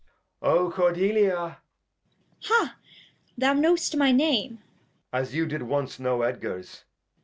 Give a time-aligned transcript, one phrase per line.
[0.41, 1.55] O Cordelial Cord.
[2.45, 2.77] Ha!
[3.37, 4.57] Thou know'st my Name.
[4.57, 5.19] Edg.
[5.21, 6.85] As you did once know Edgar's.